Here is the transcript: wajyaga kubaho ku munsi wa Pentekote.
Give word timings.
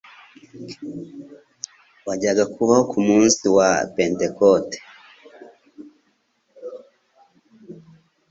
wajyaga 2.07 2.43
kubaho 2.53 2.83
ku 2.91 2.99
munsi 3.07 3.43
wa 3.57 3.69
Pentekote. 3.95 4.77